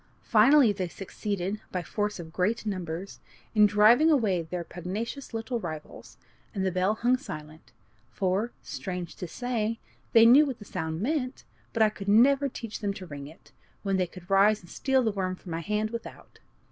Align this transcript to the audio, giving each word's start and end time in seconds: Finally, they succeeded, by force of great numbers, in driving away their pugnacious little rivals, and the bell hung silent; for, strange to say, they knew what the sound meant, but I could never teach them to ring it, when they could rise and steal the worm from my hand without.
Finally, 0.23 0.71
they 0.71 0.87
succeeded, 0.87 1.61
by 1.71 1.83
force 1.83 2.19
of 2.19 2.33
great 2.33 2.65
numbers, 2.65 3.19
in 3.53 3.67
driving 3.67 4.09
away 4.09 4.41
their 4.41 4.63
pugnacious 4.63 5.31
little 5.31 5.59
rivals, 5.59 6.17
and 6.55 6.65
the 6.65 6.71
bell 6.71 6.95
hung 6.95 7.15
silent; 7.17 7.71
for, 8.09 8.51
strange 8.63 9.15
to 9.15 9.27
say, 9.27 9.79
they 10.13 10.25
knew 10.25 10.43
what 10.47 10.57
the 10.57 10.65
sound 10.65 11.01
meant, 11.01 11.43
but 11.71 11.83
I 11.83 11.89
could 11.89 12.07
never 12.09 12.49
teach 12.49 12.79
them 12.79 12.95
to 12.95 13.05
ring 13.05 13.27
it, 13.27 13.51
when 13.83 13.97
they 13.97 14.07
could 14.07 14.27
rise 14.27 14.61
and 14.61 14.69
steal 14.71 15.03
the 15.03 15.11
worm 15.11 15.35
from 15.35 15.51
my 15.51 15.59
hand 15.61 15.91
without. 15.91 16.39